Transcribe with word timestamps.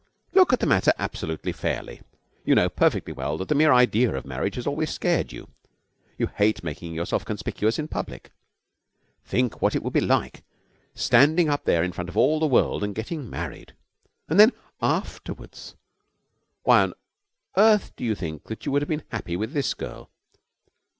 Look 0.33 0.51
at 0.51 0.59
the 0.61 0.65
matter 0.65 0.91
absolutely 0.97 1.51
fairly. 1.51 2.01
You 2.43 2.55
know 2.55 2.69
perfectly 2.69 3.13
well 3.13 3.37
that 3.37 3.49
the 3.49 3.53
mere 3.53 3.71
idea 3.71 4.15
of 4.15 4.25
marriage 4.25 4.55
has 4.55 4.65
always 4.65 4.89
scared 4.89 5.31
you. 5.31 5.47
You 6.17 6.25
hate 6.25 6.63
making 6.63 6.95
yourself 6.95 7.23
conspicuous 7.23 7.77
in 7.77 7.87
public. 7.87 8.31
Think 9.23 9.61
what 9.61 9.75
it 9.75 9.83
would 9.83 9.93
be 9.93 10.01
like, 10.01 10.41
standing 10.95 11.49
up 11.49 11.65
there 11.65 11.83
in 11.83 11.91
front 11.91 12.09
of 12.09 12.17
all 12.17 12.39
the 12.39 12.47
world 12.47 12.83
and 12.83 12.95
getting 12.95 13.29
married. 13.29 13.73
And 14.27 14.39
then 14.39 14.53
afterwards! 14.81 15.75
Why 16.63 16.81
on 16.81 16.93
earth 17.55 17.95
do 17.95 18.03
you 18.03 18.15
think 18.15 18.45
that 18.45 18.65
you 18.65 18.71
would 18.71 18.81
have 18.81 18.89
been 18.89 19.03
happy 19.11 19.35
with 19.37 19.53
this 19.53 19.75
girl? 19.75 20.09